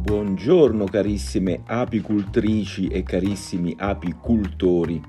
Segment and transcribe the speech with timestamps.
[0.00, 5.02] Buongiorno carissime apicultrici e carissimi apicultori.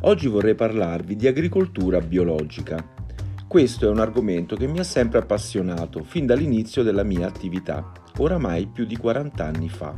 [0.00, 2.84] Oggi vorrei parlarvi di agricoltura biologica.
[3.46, 8.66] Questo è un argomento che mi ha sempre appassionato fin dall'inizio della mia attività, oramai
[8.66, 9.96] più di 40 anni fa.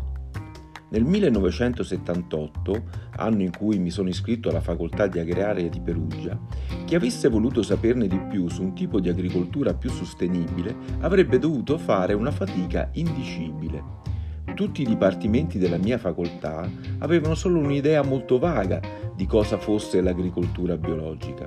[0.91, 2.83] Nel 1978,
[3.17, 6.39] anno in cui mi sono iscritto alla facoltà di agraria di Perugia,
[6.85, 11.79] chi avesse voluto saperne di più su un tipo di agricoltura più sostenibile avrebbe dovuto
[11.79, 14.16] fare una fatica indicibile.
[14.57, 16.67] Tutti i dipartimenti della mia facoltà
[17.01, 18.81] avevano solo un'idea molto vaga
[19.15, 21.47] di cosa fosse l'agricoltura biologica.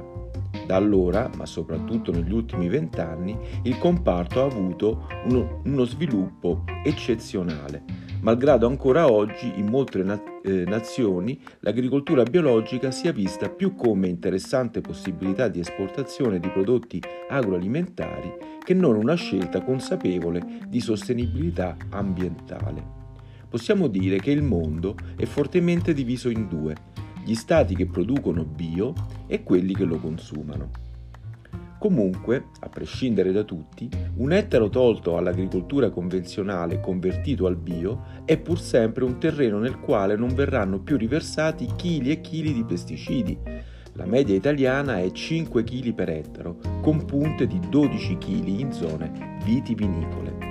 [0.67, 8.09] Da allora, ma soprattutto negli ultimi vent'anni, il comparto ha avuto uno, uno sviluppo eccezionale
[8.21, 14.81] malgrado ancora oggi in molte na- eh, nazioni l'agricoltura biologica sia vista più come interessante
[14.81, 22.98] possibilità di esportazione di prodotti agroalimentari che non una scelta consapevole di sostenibilità ambientale.
[23.49, 26.75] Possiamo dire che il mondo è fortemente diviso in due,
[27.25, 28.93] gli stati che producono bio
[29.25, 30.69] e quelli che lo consumano.
[31.79, 38.59] Comunque, a prescindere da tutti, un ettaro tolto all'agricoltura convenzionale convertito al bio è pur
[38.59, 43.37] sempre un terreno nel quale non verranno più riversati chili e chili di pesticidi.
[43.93, 49.39] La media italiana è 5 kg per ettaro, con punte di 12 kg in zone
[49.43, 50.48] vitivinicole.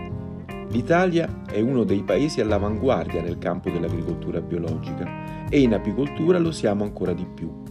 [0.71, 6.85] L'Italia è uno dei paesi all'avanguardia nel campo dell'agricoltura biologica e in apicoltura lo siamo
[6.85, 7.69] ancora di più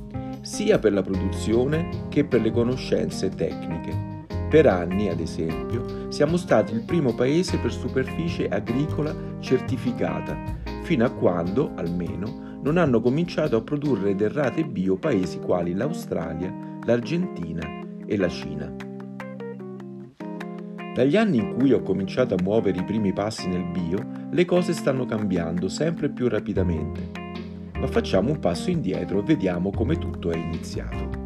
[0.48, 4.26] sia per la produzione che per le conoscenze tecniche.
[4.50, 10.38] Per anni, ad esempio, siamo stati il primo paese per superficie agricola certificata,
[10.84, 16.54] fino a quando, almeno, non hanno cominciato a produrre derrate bio paesi quali l'Australia,
[16.86, 18.87] l'Argentina e la Cina.
[20.98, 24.74] Dagli anni in cui ho cominciato a muovere i primi passi nel bio, le cose
[24.74, 27.28] stanno cambiando sempre più rapidamente
[27.80, 31.26] ma facciamo un passo indietro e vediamo come tutto è iniziato.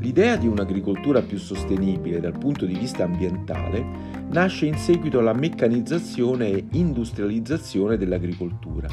[0.00, 3.84] L'idea di un'agricoltura più sostenibile dal punto di vista ambientale
[4.30, 8.88] nasce in seguito alla meccanizzazione e industrializzazione dell'agricoltura,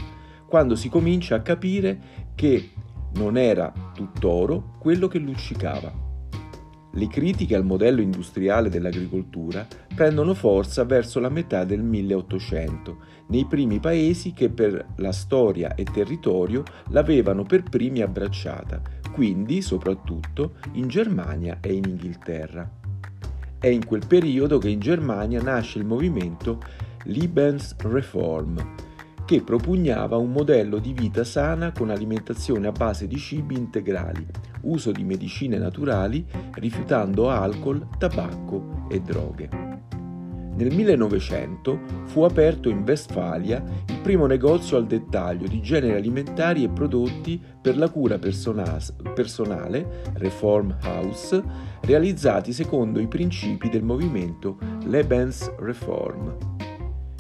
[0.47, 1.99] quando si comincia a capire
[2.35, 2.69] che
[3.15, 6.08] non era tutt'oro quello che luccicava.
[6.91, 13.79] Le critiche al modello industriale dell'agricoltura prendono forza verso la metà del 1800, nei primi
[13.79, 21.59] paesi che per la storia e territorio l'avevano per primi abbracciata, quindi soprattutto in Germania
[21.61, 22.67] e in Inghilterra.
[23.59, 26.59] È in quel periodo che in Germania nasce il movimento
[27.03, 28.75] Lebensreform,
[29.29, 34.25] che propugnava un modello di vita sana con alimentazione a base di cibi integrali,
[34.62, 39.50] uso di medicine naturali, rifiutando alcol, tabacco e droghe.
[40.56, 46.69] Nel 1900 fu aperto in Westfalia il primo negozio al dettaglio di generi alimentari e
[46.69, 48.79] prodotti per la cura persona-
[49.13, 51.39] personale, Reform House,
[51.81, 56.69] realizzati secondo i principi del movimento Lebensreform.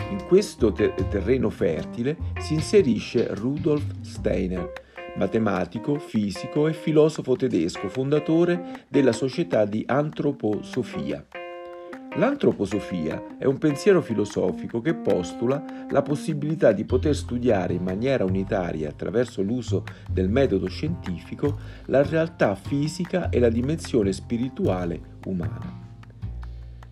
[0.09, 4.71] In questo ter- terreno fertile si inserisce Rudolf Steiner,
[5.17, 11.23] matematico, fisico e filosofo tedesco, fondatore della società di antroposofia.
[12.15, 18.89] L'antroposofia è un pensiero filosofico che postula la possibilità di poter studiare in maniera unitaria
[18.89, 25.88] attraverso l'uso del metodo scientifico la realtà fisica e la dimensione spirituale umana.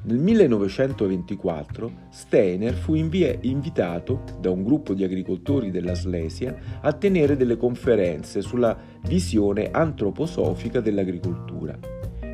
[0.04, 7.36] Nel 1924 Steiner fu invie- invitato da un gruppo di agricoltori della Slesia a tenere
[7.36, 11.78] delle conferenze sulla visione antroposofica dell'agricoltura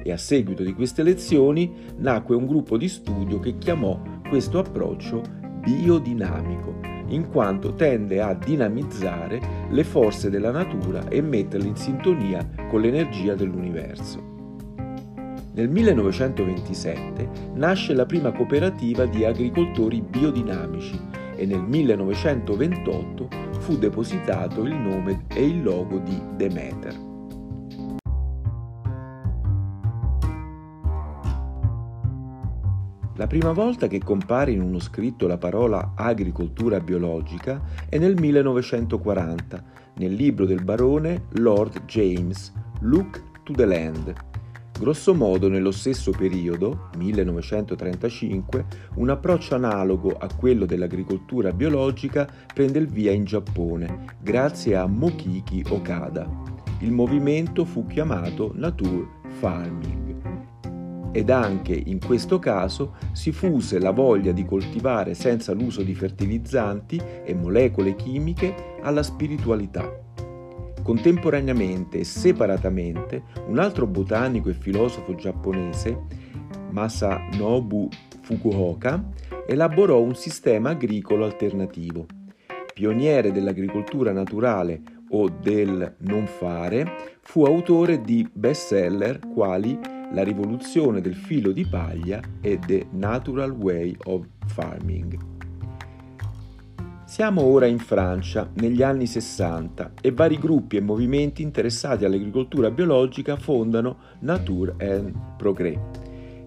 [0.03, 5.21] e a seguito di queste lezioni nacque un gruppo di studio che chiamò questo approccio
[5.61, 12.81] biodinamico, in quanto tende a dinamizzare le forze della natura e metterle in sintonia con
[12.81, 14.32] l'energia dell'universo.
[15.55, 20.99] Nel 1927 nasce la prima cooperativa di agricoltori biodinamici
[21.35, 23.27] e nel 1928
[23.59, 27.11] fu depositato il nome e il logo di Demeter.
[33.15, 39.63] La prima volta che compare in uno scritto la parola agricoltura biologica è nel 1940,
[39.97, 44.31] nel libro del barone Lord James, Look to the Land,
[44.83, 48.65] Grosso modo nello stesso periodo, 1935,
[48.95, 55.63] un approccio analogo a quello dell'agricoltura biologica prende il via in Giappone, grazie a Mokiki
[55.69, 56.29] Okada.
[56.79, 59.07] Il movimento fu chiamato Nature
[59.39, 60.01] Farming.
[61.13, 67.01] ed anche in questo caso si fuse la voglia di coltivare senza l'uso di fertilizzanti
[67.23, 70.02] e molecole chimiche alla spiritualità.
[70.83, 75.97] Contemporaneamente e separatamente, un altro botanico e filosofo giapponese,
[76.71, 77.87] Masanobu
[78.21, 79.09] Fukuoka,
[79.47, 82.05] elaborò un sistema agricolo alternativo.
[82.73, 84.81] Pioniere dell'agricoltura naturale
[85.11, 89.79] o del non fare, fu autore di bestseller quali
[90.11, 95.32] La rivoluzione del filo di paglia e The Natural Way of Farming.
[97.13, 103.35] Siamo ora in Francia, negli anni 60, e vari gruppi e movimenti interessati all'agricoltura biologica
[103.35, 105.77] fondano Nature and Progrès,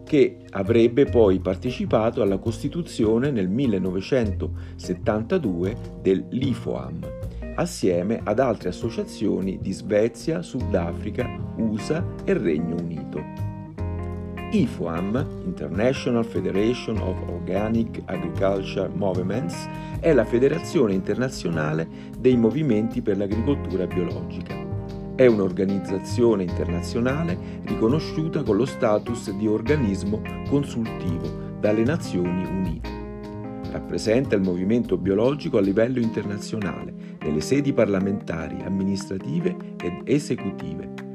[0.03, 6.99] che avrebbe poi partecipato alla costituzione nel 1972 dell'IFOAM,
[7.55, 13.46] assieme ad altre associazioni di Svezia, Sudafrica, USA e Regno Unito.
[14.57, 19.69] IFOAM, International Federation of Organic Agriculture Movements,
[20.01, 21.87] è la federazione internazionale
[22.19, 24.55] dei movimenti per l'agricoltura biologica.
[25.15, 31.29] È un'organizzazione internazionale riconosciuta con lo status di organismo consultivo
[31.61, 32.89] dalle Nazioni Unite.
[33.73, 41.06] Rappresenta il movimento biologico a livello internazionale, nelle sedi parlamentari, amministrative ed esecutive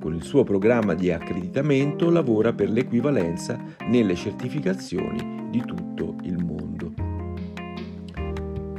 [0.00, 6.92] con il suo programma di accreditamento lavora per l'equivalenza nelle certificazioni di tutto il mondo.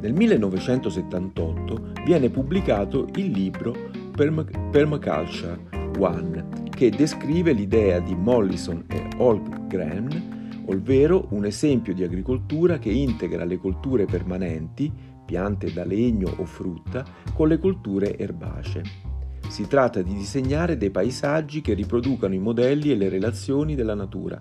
[0.01, 3.73] Nel 1978 viene pubblicato il libro
[4.11, 5.69] Permaculture
[5.99, 13.45] One, che descrive l'idea di Mollison e Holmgren, ovvero un esempio di agricoltura che integra
[13.45, 14.91] le colture permanenti,
[15.23, 19.10] piante da legno o frutta, con le colture erbacee.
[19.51, 24.39] Si tratta di disegnare dei paesaggi che riproducano i modelli e le relazioni della natura,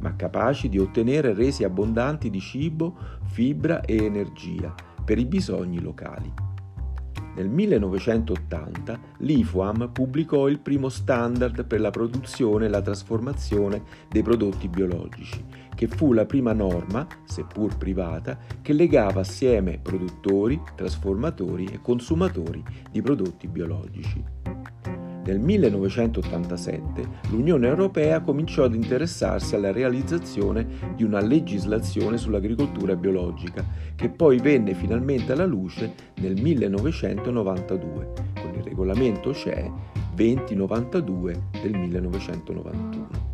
[0.00, 2.94] ma capaci di ottenere resi abbondanti di cibo,
[3.28, 6.30] fibra e energia per i bisogni locali.
[7.34, 14.68] Nel 1980 l'IFOAM pubblicò il primo standard per la produzione e la trasformazione dei prodotti
[14.68, 15.42] biologici,
[15.82, 23.02] che fu la prima norma, seppur privata, che legava assieme produttori, trasformatori e consumatori di
[23.02, 24.22] prodotti biologici.
[25.24, 34.08] Nel 1987 l'Unione Europea cominciò ad interessarsi alla realizzazione di una legislazione sull'agricoltura biologica, che
[34.08, 39.68] poi venne finalmente alla luce nel 1992 con il regolamento CE
[40.14, 43.31] 2092 del 1991.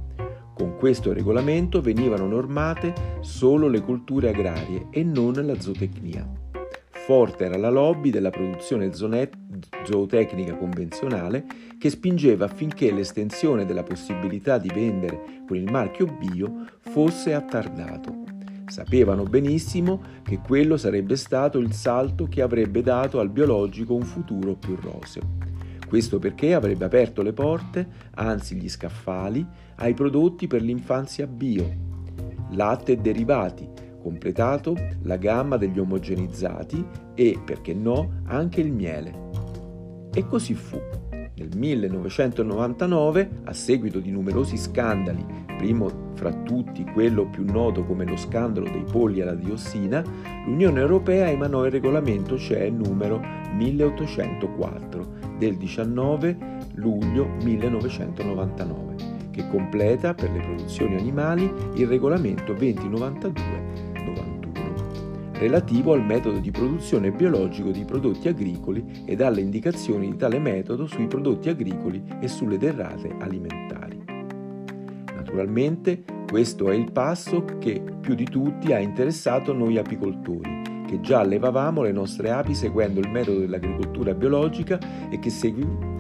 [0.59, 6.29] Con questo regolamento venivano normate solo le colture agrarie e non la zootecnia.
[6.91, 11.47] Forte era la lobby della produzione zootecnica convenzionale
[11.79, 18.25] che spingeva affinché l'estensione della possibilità di vendere con il marchio bio fosse attardato.
[18.67, 24.57] Sapevano benissimo che quello sarebbe stato il salto che avrebbe dato al biologico un futuro
[24.57, 25.23] più roseo.
[25.87, 29.47] Questo perché avrebbe aperto le porte, anzi gli scaffali,
[29.79, 31.87] ai prodotti per l'infanzia bio,
[32.51, 33.69] latte e derivati,
[34.01, 36.85] completato la gamma degli omogenizzati
[37.15, 39.27] e, perché no, anche il miele.
[40.13, 40.81] E così fu.
[41.35, 45.25] Nel 1999, a seguito di numerosi scandali,
[45.57, 50.03] primo fra tutti quello più noto come lo scandalo dei polli alla diossina,
[50.47, 53.21] l'Unione Europea emanò il regolamento CE numero
[53.55, 59.08] 1804 del 19 luglio 1999,
[59.39, 63.69] che completa per le produzioni animali il regolamento 2092
[65.39, 70.87] relativo al metodo di produzione biologico di prodotti agricoli e alle indicazioni di tale metodo
[70.87, 74.03] sui prodotti agricoli e sulle derrate alimentari.
[75.15, 81.21] Naturalmente questo è il passo che più di tutti ha interessato noi apicoltori, che già
[81.21, 85.98] allevavamo le nostre api seguendo il metodo dell'agricoltura biologica e che, segui- se-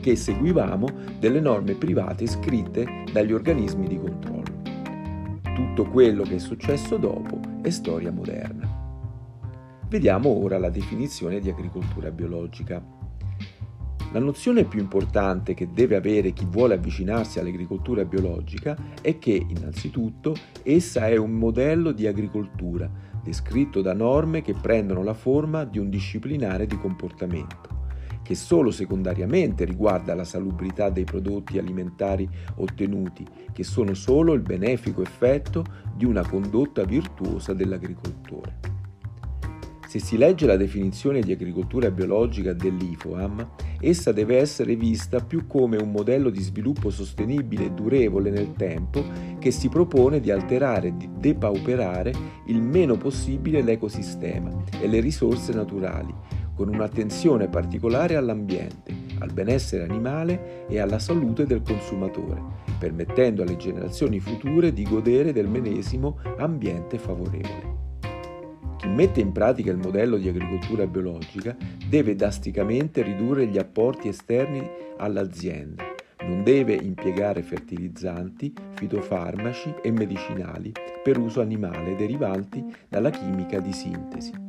[0.00, 0.86] che seguivamo
[1.18, 4.62] delle norme private scritte dagli organismi di controllo.
[5.54, 8.68] Tutto quello che è successo dopo è storia moderna.
[9.88, 12.84] Vediamo ora la definizione di agricoltura biologica.
[14.12, 20.34] La nozione più importante che deve avere chi vuole avvicinarsi all'agricoltura biologica è che, innanzitutto,
[20.62, 22.90] essa è un modello di agricoltura
[23.26, 27.75] descritto da norme che prendono la forma di un disciplinare di comportamento,
[28.26, 35.00] che solo secondariamente riguarda la salubrità dei prodotti alimentari ottenuti, che sono solo il benefico
[35.00, 35.64] effetto
[35.94, 38.74] di una condotta virtuosa dell'agricoltore.
[39.86, 43.48] Se si legge la definizione di agricoltura biologica dell'IFOAM,
[43.80, 49.04] essa deve essere vista più come un modello di sviluppo sostenibile e durevole nel tempo
[49.38, 52.12] che si propone di alterare e di depauperare
[52.46, 56.12] il meno possibile l'ecosistema e le risorse naturali,
[56.56, 62.42] con un'attenzione particolare all'ambiente, al benessere animale e alla salute del consumatore,
[62.78, 67.84] permettendo alle generazioni future di godere del medesimo ambiente favorevole.
[68.78, 71.54] Chi mette in pratica il modello di agricoltura biologica
[71.88, 75.84] deve drasticamente ridurre gli apporti esterni all'azienda,
[76.26, 80.72] non deve impiegare fertilizzanti, fitofarmaci e medicinali
[81.02, 84.45] per uso animale derivanti dalla chimica di sintesi.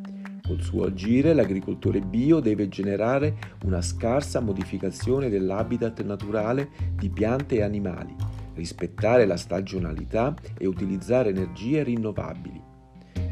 [0.47, 3.35] Col suo agire l'agricoltore bio deve generare
[3.65, 8.15] una scarsa modificazione dell'habitat naturale di piante e animali,
[8.55, 12.75] rispettare la stagionalità e utilizzare energie rinnovabili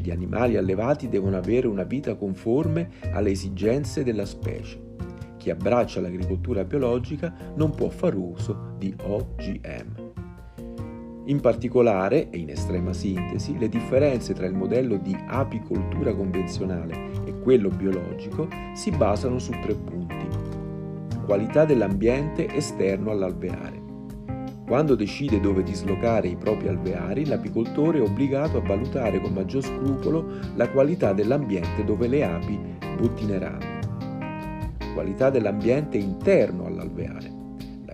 [0.06, 4.94] gli animali allevati devono avere una vita conforme alle esigenze della specie.
[5.36, 10.05] Chi abbraccia l'agricoltura biologica non può far uso di OGM.
[11.26, 17.40] In particolare, e in estrema sintesi, le differenze tra il modello di apicoltura convenzionale e
[17.40, 20.28] quello biologico si basano su tre punti.
[21.24, 23.82] Qualità dell'ambiente esterno all'alveare,
[24.66, 30.26] quando decide dove dislocare i propri alveari, l'apicoltore è obbligato a valutare con maggior scrupolo
[30.56, 32.58] la qualità dell'ambiente dove le api
[33.00, 33.78] bottineranno.
[34.92, 37.35] Qualità dell'ambiente interno all'alveare.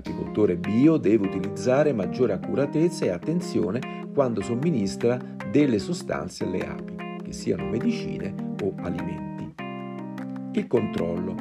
[0.04, 5.16] L'apicoltore bio deve utilizzare maggiore accuratezza e attenzione quando somministra
[5.48, 9.54] delle sostanze alle api, che siano medicine o alimenti.
[10.58, 11.36] Il controllo.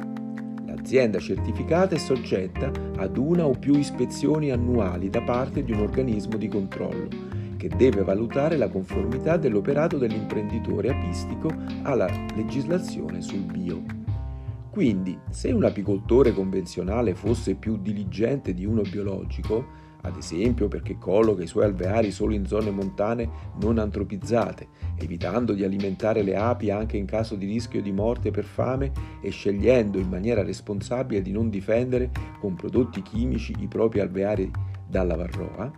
[0.64, 6.36] L'azienda certificata è soggetta ad una o più ispezioni annuali da parte di un organismo
[6.36, 7.08] di controllo
[7.56, 11.52] che deve valutare la conformità dell'operato dell'imprenditore apistico
[11.82, 13.82] alla legislazione sul bio.
[14.72, 19.66] Quindi, se un apicoltore convenzionale fosse più diligente di uno biologico,
[20.00, 23.28] ad esempio perché colloca i suoi alveari solo in zone montane
[23.60, 28.44] non antropizzate, evitando di alimentare le api anche in caso di rischio di morte per
[28.44, 32.10] fame e scegliendo in maniera responsabile di non difendere
[32.40, 34.50] con prodotti chimici i propri alveari
[34.88, 35.70] dalla varroa,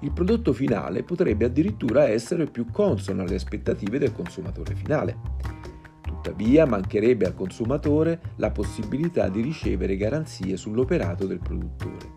[0.00, 5.67] il prodotto finale potrebbe addirittura essere più consono alle aspettative del consumatore finale.
[6.28, 12.16] Tuttavia mancherebbe al consumatore la possibilità di ricevere garanzie sull'operato del produttore.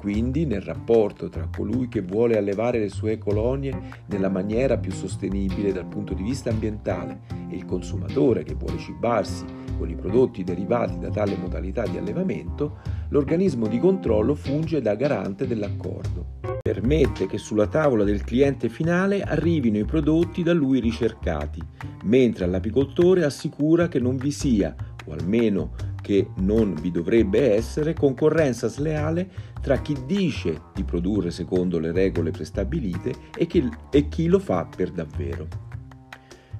[0.00, 5.72] Quindi nel rapporto tra colui che vuole allevare le sue colonie nella maniera più sostenibile
[5.72, 9.44] dal punto di vista ambientale e il consumatore che vuole cibarsi
[9.78, 12.78] con i prodotti derivati da tale modalità di allevamento,
[13.10, 16.51] l'organismo di controllo funge da garante dell'accordo.
[16.72, 21.60] Permette che sulla tavola del cliente finale arrivino i prodotti da lui ricercati,
[22.04, 24.74] mentre all'apicoltore assicura che non vi sia,
[25.04, 31.78] o almeno che non vi dovrebbe essere concorrenza sleale tra chi dice di produrre secondo
[31.78, 35.46] le regole prestabilite e chi, e chi lo fa per davvero.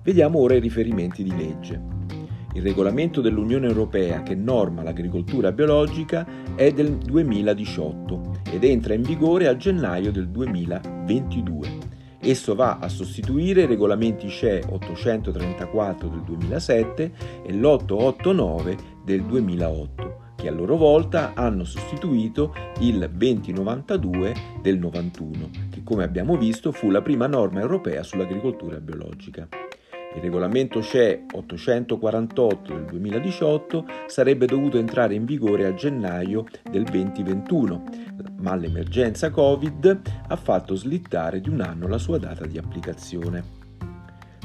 [0.02, 2.01] Vediamo ora i riferimenti di legge.
[2.54, 9.48] Il regolamento dell'Unione Europea che norma l'agricoltura biologica è del 2018 ed entra in vigore
[9.48, 11.78] a gennaio del 2022.
[12.20, 20.48] Esso va a sostituire i regolamenti CE 834 del 2007 e l'889 del 2008, che
[20.48, 27.00] a loro volta hanno sostituito il 2092 del 91, che come abbiamo visto fu la
[27.00, 29.48] prima norma europea sull'agricoltura biologica.
[30.14, 37.84] Il regolamento CE 848 del 2018 sarebbe dovuto entrare in vigore a gennaio del 2021,
[38.40, 43.60] ma l'emergenza Covid ha fatto slittare di un anno la sua data di applicazione.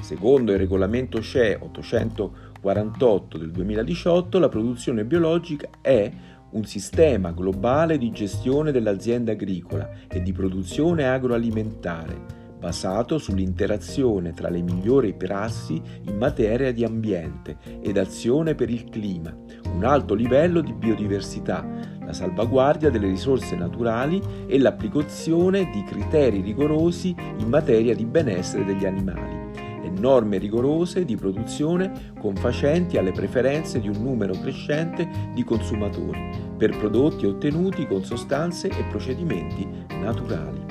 [0.02, 6.10] Secondo il regolamento CE 848 del 2018, la produzione biologica è
[6.52, 14.62] un sistema globale di gestione dell'azienda agricola e di produzione agroalimentare basato sull'interazione tra le
[14.62, 19.36] migliori prassi in materia di ambiente ed azione per il clima,
[19.74, 21.66] un alto livello di biodiversità,
[22.04, 28.86] la salvaguardia delle risorse naturali e l'applicazione di criteri rigorosi in materia di benessere degli
[28.86, 29.46] animali
[29.84, 36.76] e norme rigorose di produzione confacenti alle preferenze di un numero crescente di consumatori per
[36.78, 39.68] prodotti ottenuti con sostanze e procedimenti
[40.00, 40.67] naturali.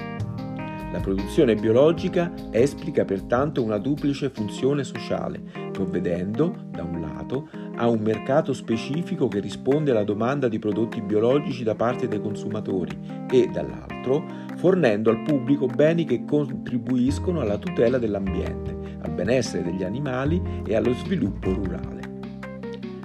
[0.96, 8.00] La produzione biologica esplica pertanto una duplice funzione sociale, provvedendo, da un lato, a un
[8.00, 12.98] mercato specifico che risponde alla domanda di prodotti biologici da parte dei consumatori
[13.30, 14.24] e, dall'altro,
[14.56, 20.94] fornendo al pubblico beni che contribuiscono alla tutela dell'ambiente, al benessere degli animali e allo
[20.94, 22.04] sviluppo rurale.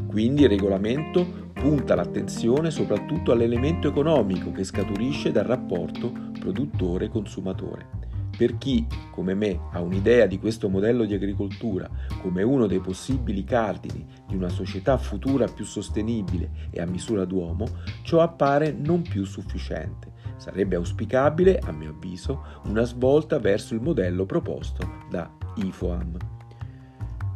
[0.08, 7.88] Quindi il regolamento punta l'attenzione soprattutto all'elemento economico che scaturisce dal rapporto produttore-consumatore.
[8.36, 11.88] Per chi, come me, ha un'idea di questo modello di agricoltura
[12.20, 17.68] come uno dei possibili cardini di una società futura più sostenibile e a misura d'uomo,
[18.02, 20.14] ciò appare non più sufficiente.
[20.38, 26.18] Sarebbe auspicabile, a mio avviso, una svolta verso il modello proposto da IFOAM.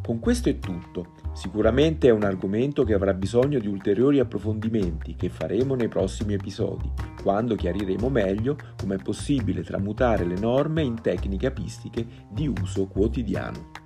[0.01, 1.14] Con questo è tutto.
[1.35, 6.89] Sicuramente è un argomento che avrà bisogno di ulteriori approfondimenti che faremo nei prossimi episodi,
[7.21, 13.84] quando chiariremo meglio come è possibile tramutare le norme in tecniche apistiche di uso quotidiano.